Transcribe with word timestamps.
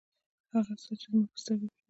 هغه 0.53 0.73
څه 0.83 0.91
چې 1.01 1.07
زما 1.11 1.21
په 1.31 1.37
سترګو 1.41 1.67
کې 1.69 1.69
دي. 1.73 1.79